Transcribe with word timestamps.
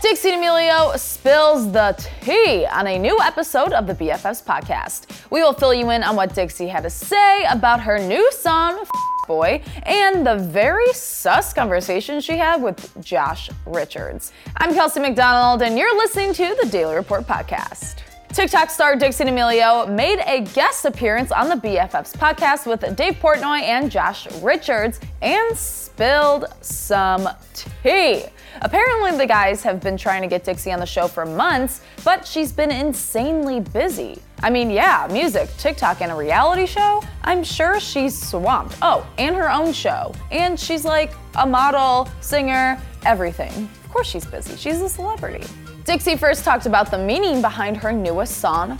Dixie 0.00 0.30
D'Amelio 0.30 0.96
spills 0.96 1.72
the 1.72 1.92
tea 2.22 2.64
on 2.66 2.86
a 2.86 2.96
new 2.96 3.18
episode 3.20 3.72
of 3.72 3.88
the 3.88 3.94
BFFs 3.94 4.44
podcast. 4.44 5.28
We 5.30 5.42
will 5.42 5.52
fill 5.52 5.74
you 5.74 5.90
in 5.90 6.04
on 6.04 6.14
what 6.14 6.36
Dixie 6.36 6.68
had 6.68 6.84
to 6.84 6.90
say 6.90 7.44
about 7.50 7.80
her 7.80 7.98
new 7.98 8.30
song, 8.30 8.84
Boy, 9.26 9.60
and 9.82 10.24
the 10.24 10.36
very 10.36 10.92
sus 10.92 11.52
conversation 11.52 12.20
she 12.20 12.36
had 12.36 12.62
with 12.62 12.96
Josh 13.02 13.50
Richards. 13.66 14.32
I'm 14.56 14.72
Kelsey 14.72 15.00
MacDonald, 15.00 15.62
and 15.62 15.76
you're 15.76 15.96
listening 15.96 16.32
to 16.34 16.56
the 16.62 16.68
Daily 16.68 16.94
Report 16.94 17.26
podcast. 17.26 18.07
TikTok 18.32 18.70
star 18.70 18.94
Dixie 18.94 19.24
D'Amelio 19.24 19.86
made 19.88 20.20
a 20.26 20.42
guest 20.52 20.84
appearance 20.84 21.32
on 21.32 21.48
the 21.48 21.56
BFFs 21.56 22.12
podcast 22.12 22.66
with 22.66 22.94
Dave 22.94 23.14
Portnoy 23.14 23.60
and 23.62 23.90
Josh 23.90 24.30
Richards 24.42 25.00
and 25.22 25.56
spilled 25.56 26.44
some 26.60 27.28
tea. 27.54 28.24
Apparently, 28.60 29.16
the 29.16 29.26
guys 29.26 29.62
have 29.62 29.80
been 29.80 29.96
trying 29.96 30.22
to 30.22 30.28
get 30.28 30.44
Dixie 30.44 30.72
on 30.72 30.78
the 30.78 30.86
show 30.86 31.08
for 31.08 31.24
months, 31.24 31.80
but 32.04 32.26
she's 32.26 32.52
been 32.52 32.70
insanely 32.70 33.60
busy. 33.60 34.20
I 34.42 34.50
mean, 34.50 34.70
yeah, 34.70 35.08
music, 35.10 35.48
TikTok, 35.56 36.00
and 36.00 36.12
a 36.12 36.14
reality 36.14 36.66
show? 36.66 37.02
I'm 37.22 37.42
sure 37.42 37.80
she's 37.80 38.16
swamped. 38.28 38.76
Oh, 38.82 39.06
and 39.18 39.34
her 39.36 39.50
own 39.50 39.72
show. 39.72 40.14
And 40.30 40.58
she's 40.60 40.84
like 40.84 41.12
a 41.36 41.46
model, 41.46 42.08
singer, 42.20 42.80
everything. 43.04 43.68
Of 43.84 43.90
course, 43.90 44.06
she's 44.08 44.26
busy. 44.26 44.56
She's 44.56 44.80
a 44.80 44.88
celebrity. 44.88 45.46
Dixie 45.88 46.16
first 46.16 46.44
talked 46.44 46.66
about 46.66 46.90
the 46.90 46.98
meaning 46.98 47.40
behind 47.40 47.74
her 47.78 47.92
newest 47.92 48.42
song, 48.42 48.78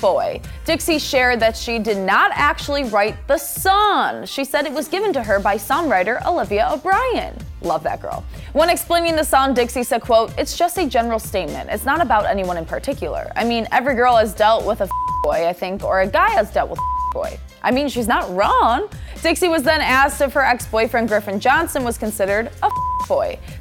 Boy. 0.00 0.40
Dixie 0.64 0.98
shared 0.98 1.38
that 1.38 1.56
she 1.56 1.78
did 1.78 1.98
not 1.98 2.32
actually 2.34 2.82
write 2.82 3.14
the 3.28 3.38
song. 3.38 4.26
She 4.26 4.44
said 4.44 4.66
it 4.66 4.72
was 4.72 4.88
given 4.88 5.12
to 5.12 5.22
her 5.22 5.38
by 5.38 5.54
songwriter 5.54 6.20
Olivia 6.26 6.68
O'Brien. 6.72 7.38
Love 7.62 7.84
that 7.84 8.02
girl. 8.02 8.24
When 8.54 8.70
explaining 8.70 9.14
the 9.14 9.22
song, 9.22 9.54
Dixie 9.54 9.84
said, 9.84 10.00
quote, 10.00 10.36
It's 10.36 10.58
just 10.58 10.78
a 10.78 10.88
general 10.88 11.20
statement. 11.20 11.70
It's 11.70 11.84
not 11.84 12.00
about 12.00 12.26
anyone 12.26 12.56
in 12.56 12.66
particular. 12.66 13.30
I 13.36 13.44
mean, 13.44 13.68
every 13.70 13.94
girl 13.94 14.16
has 14.16 14.34
dealt 14.34 14.66
with 14.66 14.80
a 14.80 14.88
boy, 15.22 15.46
I 15.46 15.52
think, 15.52 15.84
or 15.84 16.00
a 16.00 16.08
guy 16.08 16.30
has 16.30 16.52
dealt 16.52 16.70
with 16.70 16.80
a 16.80 17.12
boy. 17.14 17.38
I 17.62 17.70
mean, 17.70 17.88
she's 17.88 18.08
not 18.08 18.28
wrong. 18.34 18.88
Dixie 19.22 19.46
was 19.46 19.62
then 19.62 19.80
asked 19.80 20.20
if 20.20 20.32
her 20.32 20.42
ex-boyfriend 20.42 21.06
Griffin 21.06 21.38
Johnson 21.38 21.84
was 21.84 21.96
considered 21.98 22.50
a 22.64 22.70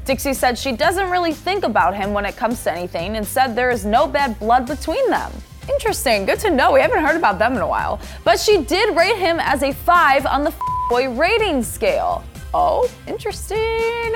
Dixie 0.06 0.34
said 0.34 0.58
she 0.58 0.72
doesn't 0.72 1.10
really 1.10 1.34
think 1.34 1.64
about 1.64 1.96
him 1.96 2.14
when 2.14 2.26
it 2.26 2.36
comes 2.36 2.64
to 2.64 2.72
anything 2.72 3.18
and 3.18 3.26
said 3.26 3.56
there 3.56 3.70
is 3.70 3.86
no 3.86 4.08
bad 4.08 4.38
blood 4.40 4.68
between 4.68 5.10
them. 5.10 5.32
Interesting, 5.70 6.26
good 6.26 6.40
to 6.40 6.50
know. 6.50 6.72
We 6.72 6.82
haven't 6.82 7.04
heard 7.04 7.18
about 7.18 7.40
them 7.40 7.54
in 7.54 7.62
a 7.62 7.68
while. 7.68 8.00
But 8.24 8.40
she 8.40 8.62
did 8.64 8.96
rate 8.96 9.18
him 9.18 9.40
as 9.40 9.64
a 9.64 9.74
5 9.74 10.26
on 10.26 10.44
the 10.44 10.54
boy 10.90 11.10
rating 11.10 11.64
scale. 11.64 12.24
Oh, 12.54 12.90
interesting 13.06 13.58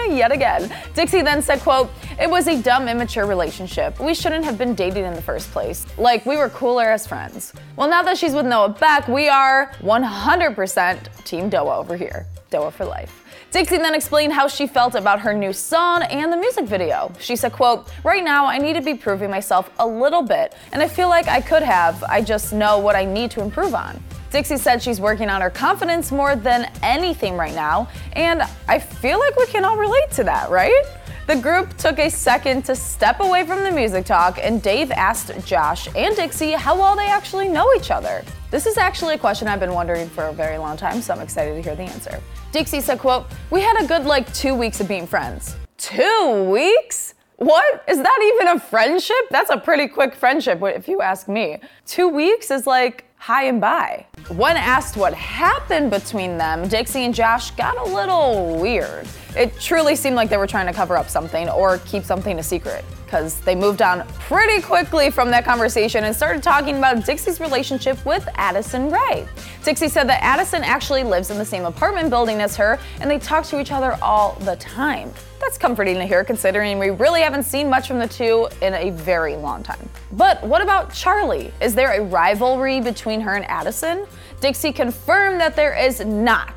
yet 0.10 0.32
again. 0.32 0.74
Dixie 0.94 1.22
then 1.22 1.42
said, 1.42 1.60
quote, 1.60 1.90
it 2.20 2.30
was 2.30 2.48
a 2.48 2.62
dumb, 2.62 2.88
immature 2.88 3.26
relationship. 3.26 4.00
We 4.00 4.14
shouldn't 4.14 4.46
have 4.46 4.58
been 4.58 4.74
dating 4.74 5.06
in 5.06 5.14
the 5.14 5.22
first 5.22 5.52
place. 5.52 5.86
Like, 5.98 6.26
we 6.26 6.38
were 6.38 6.50
cooler 6.50 6.90
as 6.90 7.06
friends. 7.06 7.54
Well, 7.76 7.90
now 7.90 8.02
that 8.04 8.18
she's 8.18 8.34
with 8.34 8.46
Noah 8.46 8.70
Beck, 8.70 9.08
we 9.08 9.28
are 9.30 9.72
100% 9.82 11.24
Team 11.26 11.50
Doa 11.50 11.78
over 11.78 11.98
here. 11.98 12.26
Doa 12.52 12.72
for 12.72 12.86
life. 12.86 13.24
Dixie 13.50 13.78
then 13.78 13.96
explained 13.96 14.34
how 14.34 14.48
she 14.48 14.68
felt 14.68 14.96
about 14.96 15.20
her 15.22 15.34
new 15.34 15.52
song 15.52 16.04
and 16.04 16.32
the 16.32 16.38
music 16.38 16.66
video. 16.66 17.12
She 17.20 17.36
said, 17.36 17.52
quote, 17.52 17.90
Right 18.04 18.24
now 18.24 18.46
I 18.46 18.58
need 18.58 18.74
to 18.74 18.82
be 18.82 18.94
proving 18.94 19.32
myself 19.32 19.72
a 19.80 19.88
little 19.88 20.22
bit, 20.22 20.54
and 20.72 20.82
I 20.82 20.88
feel 20.88 21.10
like 21.10 21.28
I 21.28 21.42
could 21.42 21.64
have. 21.64 22.04
I 22.04 22.22
just 22.22 22.54
know 22.54 22.78
what 22.80 22.96
I 22.96 23.06
need 23.06 23.32
to 23.32 23.42
improve 23.42 23.74
on. 23.74 24.02
Dixie 24.32 24.58
said 24.58 24.82
she's 24.82 25.02
working 25.02 25.30
on 25.30 25.42
her 25.42 25.50
confidence 25.50 26.12
more 26.12 26.38
than 26.38 26.72
anything 26.82 27.36
right 27.36 27.54
now, 27.54 27.90
and 28.14 28.42
I 28.68 28.80
feel 28.80 29.20
like 29.20 29.36
we 29.36 29.46
can 29.48 29.66
all 29.66 29.78
relate 29.78 30.12
to 30.12 30.24
that, 30.24 30.50
right? 30.50 30.84
The 31.32 31.42
group 31.42 31.78
took 31.78 31.98
a 31.98 32.10
second 32.10 32.66
to 32.66 32.76
step 32.76 33.22
away 33.22 33.46
from 33.46 33.64
the 33.64 33.72
music 33.72 34.04
talk, 34.04 34.38
and 34.44 34.62
Dave 34.62 34.92
asked 34.92 35.32
Josh 35.46 35.88
and 35.96 36.14
Dixie 36.14 36.52
how 36.52 36.78
well 36.78 36.94
they 36.94 37.08
actually 37.08 37.48
know 37.48 37.74
each 37.74 37.90
other. 37.90 38.26
This 38.50 38.66
is 38.66 38.78
actually 38.78 39.16
a 39.16 39.18
question 39.18 39.48
I've 39.48 39.62
been 39.62 39.72
wondering 39.72 40.10
for 40.10 40.26
a 40.26 40.34
very 40.34 40.58
long 40.58 40.76
time, 40.76 41.02
so 41.02 41.14
I'm 41.14 41.22
excited 41.22 41.56
to 41.56 41.62
hear 41.62 41.74
the 41.74 41.84
answer. 41.84 42.22
Dixie 42.52 42.82
said, 42.82 43.00
quote, 43.00 43.28
We 43.50 43.62
had 43.62 43.82
a 43.82 43.88
good 43.88 44.04
like 44.04 44.34
two 44.34 44.54
weeks 44.54 44.82
of 44.82 44.90
being 44.90 45.08
friends. 45.08 45.56
Two 45.78 46.50
weeks? 46.52 47.14
What? 47.38 47.86
Is 47.88 48.00
that 48.00 48.34
even 48.36 48.58
a 48.58 48.60
friendship? 48.60 49.30
That's 49.30 49.52
a 49.52 49.58
pretty 49.58 49.88
quick 49.88 50.14
friendship, 50.14 50.62
if 50.62 50.90
you 50.90 51.02
ask 51.02 51.30
me. 51.30 51.62
Two 51.86 52.10
weeks 52.10 52.52
is 52.52 52.68
like 52.68 53.06
hi 53.22 53.44
and 53.44 53.62
bye. 53.62 54.04
When 54.30 54.58
asked 54.58 54.98
what 54.98 55.14
happened 55.14 55.92
between 55.92 56.40
them, 56.40 56.68
Dixie 56.68 57.06
and 57.06 57.14
Josh 57.14 57.52
got 57.52 57.78
a 57.78 57.84
little 57.84 58.60
weird. 58.60 59.08
It 59.38 59.60
truly 59.60 59.96
seemed 59.96 60.16
like 60.16 60.28
they 60.28 60.38
were 60.38 60.48
trying 60.48 60.66
to 60.66 60.74
cover 60.74 60.98
up 60.98 61.08
something 61.08 61.48
or 61.48 61.78
keep 61.86 62.04
something 62.04 62.40
a 62.40 62.44
secret 62.44 62.84
because 63.06 63.40
they 63.42 63.54
moved 63.54 63.84
on 63.84 64.08
pretty 64.08 64.60
quickly 64.60 65.12
from 65.12 65.30
that 65.30 65.46
conversation 65.46 66.06
and 66.06 66.16
started 66.16 66.42
talking 66.42 66.78
about 66.78 67.06
Dixie's 67.06 67.40
relationship 67.40 68.04
with 68.06 68.28
Addison 68.36 68.90
Rae. 68.90 69.28
Dixie 69.64 69.90
said 69.90 70.10
that 70.10 70.24
Addison 70.24 70.64
actually 70.64 71.04
lives 71.04 71.30
in 71.30 71.38
the 71.38 71.46
same 71.46 71.66
apartment 71.66 72.10
building 72.10 72.42
as 72.42 72.56
her 72.56 72.80
and 73.02 73.12
they 73.12 73.20
talk 73.20 73.46
to 73.46 73.60
each 73.60 73.72
other 73.72 74.00
all 74.02 74.34
the 74.40 74.56
time. 74.56 75.14
That's 75.42 75.58
comforting 75.58 75.96
to 75.96 76.06
hear 76.06 76.24
considering 76.24 76.80
we 76.80 76.92
really 76.92 77.20
haven't 77.20 77.44
seen 77.44 77.70
much 77.70 77.88
from 77.88 78.00
the 78.00 78.08
two 78.08 78.48
in 78.62 78.76
a 78.76 78.92
very 78.92 79.36
long 79.36 79.62
time. 79.62 79.90
But 80.14 80.42
what 80.44 80.62
about 80.62 80.92
Charli? 80.92 81.52
Is 81.60 81.76
there 81.76 82.00
a 82.00 82.02
rivalry 82.02 82.80
between 82.80 83.11
her 83.20 83.36
and 83.36 83.44
Addison? 83.50 84.06
Dixie 84.40 84.72
confirmed 84.72 85.42
that 85.42 85.58
there 85.58 85.76
is 85.78 86.00
not. 86.06 86.56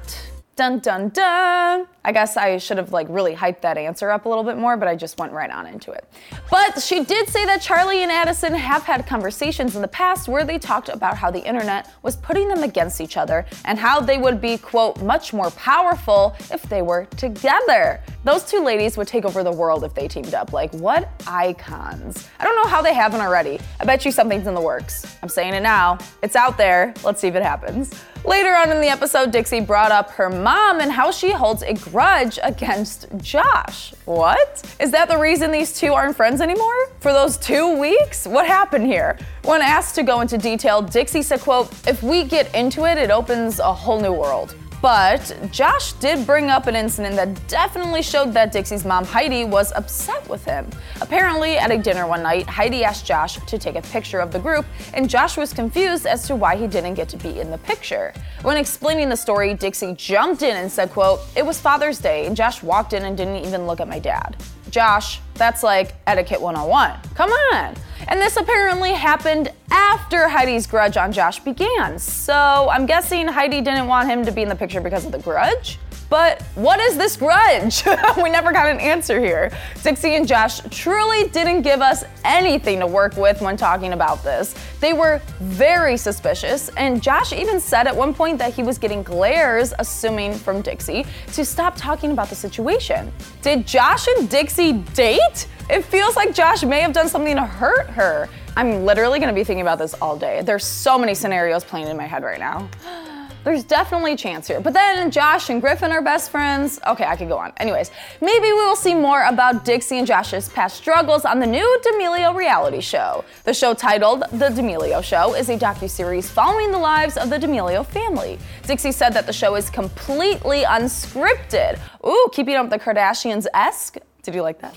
Dun 0.54 0.78
dun 0.78 1.08
dun. 1.08 1.88
I 2.06 2.12
guess 2.12 2.36
I 2.36 2.58
should 2.58 2.76
have 2.76 2.92
like 2.92 3.06
really 3.08 3.34
hyped 3.34 3.62
that 3.62 3.78
answer 3.78 4.10
up 4.10 4.26
a 4.26 4.28
little 4.28 4.44
bit 4.44 4.58
more, 4.58 4.76
but 4.76 4.88
I 4.88 4.94
just 4.94 5.18
went 5.18 5.32
right 5.32 5.50
on 5.50 5.66
into 5.66 5.90
it. 5.90 6.06
But 6.50 6.82
she 6.82 7.02
did 7.02 7.28
say 7.28 7.46
that 7.46 7.62
Charli 7.62 8.02
and 8.02 8.12
Addison 8.12 8.52
have 8.52 8.82
had 8.82 9.06
conversations 9.06 9.74
in 9.74 9.82
the 9.82 9.88
past 9.88 10.28
where 10.28 10.44
they 10.44 10.58
talked 10.58 10.90
about 10.90 11.16
how 11.16 11.30
the 11.30 11.42
internet 11.42 11.90
was 12.02 12.16
putting 12.16 12.48
them 12.48 12.62
against 12.62 13.00
each 13.00 13.16
other 13.16 13.46
and 13.64 13.78
how 13.78 14.00
they 14.00 14.18
would 14.18 14.40
be, 14.40 14.58
quote, 14.58 15.02
much 15.02 15.32
more 15.32 15.50
powerful 15.52 16.36
if 16.50 16.62
they 16.64 16.82
were 16.82 17.06
together. 17.16 18.00
Those 18.24 18.44
two 18.44 18.62
ladies 18.62 18.96
would 18.96 19.08
take 19.08 19.24
over 19.24 19.42
the 19.42 19.52
world 19.52 19.84
if 19.84 19.94
they 19.94 20.08
teamed 20.08 20.34
up. 20.34 20.52
Like, 20.52 20.72
what 20.74 21.10
icons. 21.26 22.28
I 22.38 22.44
don't 22.44 22.56
know 22.56 22.68
how 22.68 22.82
they 22.82 22.94
haven't 22.94 23.20
already. 23.20 23.60
I 23.80 23.84
bet 23.84 24.04
you 24.04 24.12
something's 24.12 24.46
in 24.46 24.54
the 24.54 24.60
works. 24.60 25.16
I'm 25.22 25.28
saying 25.28 25.54
it 25.54 25.62
now. 25.62 25.98
It's 26.22 26.36
out 26.36 26.56
there. 26.58 26.92
Let's 27.02 27.20
see 27.20 27.28
if 27.28 27.34
it 27.34 27.42
happens. 27.42 27.94
Later 28.24 28.54
on 28.54 28.70
in 28.70 28.80
the 28.80 28.88
episode, 28.88 29.32
Dixie 29.32 29.60
brought 29.60 29.92
up 29.92 30.10
her 30.12 30.30
mom 30.30 30.80
and 30.80 30.90
how 30.90 31.10
she 31.10 31.30
holds 31.30 31.62
a 31.62 31.74
grudge 31.94 32.40
against 32.42 33.06
Josh. 33.18 33.94
What? 34.04 34.64
Is 34.80 34.90
that 34.90 35.08
the 35.08 35.16
reason 35.16 35.52
these 35.52 35.72
two 35.72 35.92
aren't 35.92 36.16
friends 36.16 36.40
anymore? 36.40 36.88
For 36.98 37.12
those 37.12 37.36
two 37.36 37.78
weeks? 37.78 38.26
What 38.26 38.46
happened 38.48 38.84
here? 38.84 39.16
When 39.44 39.62
asked 39.62 39.94
to 39.94 40.02
go 40.02 40.20
into 40.20 40.36
detail, 40.36 40.82
Dixie 40.82 41.22
said, 41.22 41.38
quote, 41.38 41.70
if 41.86 42.02
we 42.02 42.24
get 42.24 42.52
into 42.52 42.84
it, 42.84 42.98
it 42.98 43.12
opens 43.12 43.60
a 43.60 43.72
whole 43.72 44.00
new 44.00 44.12
world. 44.12 44.56
But 44.84 45.34
Josh 45.50 45.94
did 45.94 46.26
bring 46.26 46.50
up 46.50 46.66
an 46.66 46.76
incident 46.76 47.16
that 47.16 47.48
definitely 47.48 48.02
showed 48.02 48.34
that 48.34 48.52
Dixie's 48.52 48.84
mom, 48.84 49.06
Heidi, 49.06 49.46
was 49.46 49.72
upset 49.72 50.28
with 50.28 50.44
him. 50.44 50.68
Apparently, 51.00 51.56
at 51.56 51.70
a 51.70 51.78
dinner 51.78 52.06
one 52.06 52.22
night, 52.22 52.46
Heidi 52.46 52.84
asked 52.84 53.06
Josh 53.06 53.36
to 53.46 53.56
take 53.56 53.76
a 53.76 53.80
picture 53.80 54.20
of 54.20 54.30
the 54.30 54.38
group, 54.38 54.66
and 54.92 55.08
Josh 55.08 55.38
was 55.38 55.54
confused 55.54 56.04
as 56.04 56.26
to 56.26 56.36
why 56.36 56.56
he 56.56 56.66
didn't 56.66 56.92
get 56.96 57.08
to 57.08 57.16
be 57.16 57.40
in 57.40 57.50
the 57.50 57.56
picture. 57.56 58.12
When 58.42 58.58
explaining 58.58 59.08
the 59.08 59.16
story, 59.16 59.54
Dixie 59.54 59.94
jumped 59.94 60.42
in 60.42 60.54
and 60.54 60.70
said, 60.70 60.90
quote, 60.90 61.20
It 61.34 61.46
was 61.46 61.58
Father's 61.58 61.98
Day, 61.98 62.26
and 62.26 62.36
Josh 62.36 62.62
walked 62.62 62.92
in 62.92 63.06
and 63.06 63.16
didn't 63.16 63.42
even 63.42 63.66
look 63.66 63.80
at 63.80 63.88
my 63.88 63.98
dad. 63.98 64.36
Josh, 64.68 65.22
that's 65.32 65.62
like 65.62 65.94
etiquette 66.06 66.42
101. 66.42 66.98
Come 67.14 67.30
on. 67.30 67.74
And 68.08 68.20
this 68.20 68.36
apparently 68.36 68.92
happened 68.92 69.50
after 69.74 70.28
Heidi's 70.28 70.68
grudge 70.68 70.96
on 70.96 71.10
Josh 71.10 71.40
began. 71.40 71.98
So 71.98 72.68
I'm 72.70 72.86
guessing 72.86 73.26
Heidi 73.26 73.60
didn't 73.60 73.88
want 73.88 74.08
him 74.08 74.24
to 74.24 74.30
be 74.30 74.42
in 74.42 74.48
the 74.48 74.54
picture 74.54 74.80
because 74.80 75.04
of 75.04 75.10
the 75.10 75.18
grudge? 75.18 75.80
But 76.08 76.42
what 76.54 76.78
is 76.78 76.96
this 76.96 77.16
grudge? 77.16 77.82
we 78.22 78.30
never 78.30 78.52
got 78.52 78.68
an 78.68 78.78
answer 78.78 79.18
here. 79.18 79.50
Dixie 79.82 80.14
and 80.14 80.28
Josh 80.28 80.60
truly 80.70 81.28
didn't 81.30 81.62
give 81.62 81.80
us 81.80 82.04
anything 82.24 82.78
to 82.78 82.86
work 82.86 83.16
with 83.16 83.40
when 83.40 83.56
talking 83.56 83.94
about 83.94 84.22
this. 84.22 84.54
They 84.78 84.92
were 84.92 85.20
very 85.40 85.96
suspicious, 85.96 86.68
and 86.76 87.02
Josh 87.02 87.32
even 87.32 87.58
said 87.58 87.88
at 87.88 87.96
one 87.96 88.14
point 88.14 88.38
that 88.38 88.54
he 88.54 88.62
was 88.62 88.78
getting 88.78 89.02
glares, 89.02 89.72
assuming 89.80 90.34
from 90.34 90.62
Dixie, 90.62 91.04
to 91.32 91.44
stop 91.44 91.74
talking 91.76 92.12
about 92.12 92.28
the 92.28 92.36
situation. 92.36 93.12
Did 93.42 93.66
Josh 93.66 94.06
and 94.06 94.28
Dixie 94.28 94.74
date? 94.94 95.48
It 95.68 95.82
feels 95.84 96.14
like 96.14 96.32
Josh 96.32 96.62
may 96.62 96.80
have 96.80 96.92
done 96.92 97.08
something 97.08 97.34
to 97.34 97.44
hurt 97.44 97.88
her. 97.88 98.28
I'm 98.56 98.84
literally 98.84 99.18
gonna 99.18 99.32
be 99.32 99.42
thinking 99.42 99.62
about 99.62 99.78
this 99.78 99.94
all 99.94 100.16
day. 100.16 100.42
There's 100.42 100.64
so 100.64 100.96
many 100.96 101.14
scenarios 101.14 101.64
playing 101.64 101.88
in 101.88 101.96
my 101.96 102.06
head 102.06 102.22
right 102.22 102.38
now. 102.38 102.68
There's 103.44 103.64
definitely 103.64 104.12
a 104.12 104.16
chance 104.16 104.46
here. 104.46 104.58
But 104.58 104.72
then 104.72 105.10
Josh 105.10 105.50
and 105.50 105.60
Griffin 105.60 105.92
are 105.92 106.00
best 106.00 106.30
friends. 106.30 106.80
Okay, 106.86 107.04
I 107.04 107.14
could 107.14 107.28
go 107.28 107.36
on. 107.36 107.52
Anyways, 107.58 107.90
maybe 108.22 108.46
we 108.46 108.52
will 108.52 108.76
see 108.76 108.94
more 108.94 109.22
about 109.24 109.66
Dixie 109.66 109.98
and 109.98 110.06
Josh's 110.06 110.48
past 110.48 110.76
struggles 110.78 111.26
on 111.26 111.40
the 111.40 111.46
new 111.46 111.80
D'Amelio 111.82 112.34
reality 112.34 112.80
show. 112.80 113.22
The 113.42 113.52
show 113.52 113.74
titled 113.74 114.22
The 114.32 114.48
D'Amelio 114.48 115.04
Show 115.04 115.34
is 115.34 115.50
a 115.50 115.58
docu-series 115.58 116.30
following 116.30 116.70
the 116.70 116.78
lives 116.78 117.18
of 117.18 117.28
the 117.28 117.38
D'Amelio 117.38 117.84
family. 117.84 118.38
Dixie 118.62 118.92
said 118.92 119.10
that 119.10 119.26
the 119.26 119.32
show 119.32 119.56
is 119.56 119.68
completely 119.68 120.62
unscripted. 120.62 121.78
Ooh, 122.06 122.30
keeping 122.32 122.54
up 122.54 122.70
the 122.70 122.78
Kardashians-esque. 122.78 123.98
Did 124.22 124.34
you 124.34 124.40
like 124.40 124.60
that? 124.62 124.74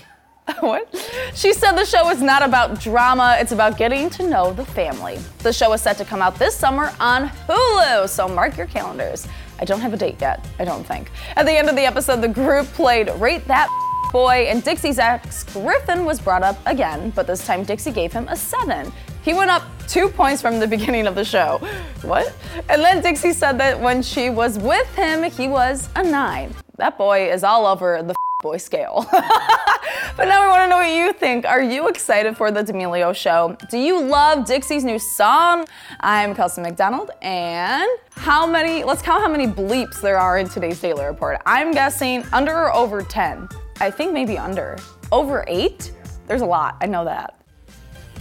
what? 0.60 0.88
She 1.34 1.52
said 1.52 1.72
the 1.72 1.84
show 1.84 2.08
is 2.10 2.22
not 2.22 2.42
about 2.42 2.80
drama, 2.80 3.36
it's 3.38 3.52
about 3.52 3.76
getting 3.76 4.08
to 4.10 4.28
know 4.28 4.52
the 4.52 4.64
family. 4.64 5.18
The 5.40 5.52
show 5.52 5.72
is 5.72 5.82
set 5.82 5.98
to 5.98 6.04
come 6.04 6.22
out 6.22 6.38
this 6.38 6.54
summer 6.54 6.92
on 7.00 7.28
Hulu, 7.48 8.08
so 8.08 8.28
mark 8.28 8.56
your 8.56 8.66
calendars. 8.66 9.26
I 9.58 9.64
don't 9.64 9.80
have 9.80 9.92
a 9.92 9.96
date 9.96 10.20
yet, 10.20 10.46
I 10.58 10.64
don't 10.64 10.84
think. 10.84 11.10
At 11.36 11.44
the 11.46 11.52
end 11.52 11.68
of 11.68 11.76
the 11.76 11.82
episode, 11.82 12.20
the 12.22 12.28
group 12.28 12.66
played 12.68 13.10
Rate 13.16 13.46
That 13.46 13.68
Boy, 14.12 14.46
and 14.48 14.62
Dixie's 14.64 14.98
ex, 14.98 15.44
Griffin, 15.44 16.06
was 16.06 16.18
brought 16.18 16.42
up 16.42 16.58
again, 16.64 17.10
but 17.10 17.26
this 17.26 17.44
time 17.44 17.62
Dixie 17.62 17.92
gave 17.92 18.10
him 18.10 18.26
a 18.28 18.36
7. 18.36 18.90
He 19.22 19.34
went 19.34 19.50
up 19.50 19.64
two 19.86 20.08
points 20.08 20.40
from 20.40 20.60
the 20.60 20.66
beginning 20.66 21.06
of 21.06 21.14
the 21.14 21.24
show. 21.24 21.60
What? 22.02 22.32
And 22.68 22.80
then 22.80 23.02
Dixie 23.02 23.32
said 23.32 23.58
that 23.58 23.78
when 23.78 24.02
she 24.02 24.30
was 24.30 24.56
with 24.56 24.86
him, 24.94 25.24
he 25.24 25.48
was 25.48 25.88
a 25.96 26.02
9. 26.02 26.54
That 26.76 26.96
boy 26.96 27.30
is 27.30 27.42
all 27.42 27.66
over 27.66 28.04
the 28.04 28.14
boy 28.40 28.56
scale. 28.56 29.04
but 29.10 30.26
now 30.26 30.40
we 30.44 30.48
want 30.48 30.62
to 30.62 30.68
know 30.68 30.76
what 30.76 30.92
you 30.92 31.12
think. 31.12 31.44
Are 31.44 31.60
you 31.60 31.88
excited 31.88 32.36
for 32.36 32.52
the 32.52 32.62
D'Amelio 32.62 33.12
show? 33.12 33.56
Do 33.68 33.78
you 33.78 34.00
love 34.00 34.46
Dixie's 34.46 34.84
new 34.84 35.00
song? 35.00 35.66
I'm 35.98 36.36
Kelsey 36.36 36.60
MacDonald, 36.60 37.10
and 37.20 37.88
how 38.10 38.46
many, 38.46 38.84
let's 38.84 39.02
count 39.02 39.22
how 39.24 39.28
many 39.28 39.48
bleeps 39.48 40.00
there 40.00 40.18
are 40.18 40.38
in 40.38 40.48
today's 40.48 40.80
Daily 40.80 41.04
Report. 41.04 41.42
I'm 41.46 41.72
guessing 41.72 42.24
under 42.32 42.52
or 42.52 42.72
over 42.72 43.02
10. 43.02 43.48
I 43.80 43.90
think 43.90 44.12
maybe 44.12 44.38
under. 44.38 44.78
Over 45.10 45.44
eight? 45.48 45.90
There's 46.28 46.42
a 46.42 46.46
lot, 46.46 46.76
I 46.80 46.86
know 46.86 47.04
that. 47.06 47.37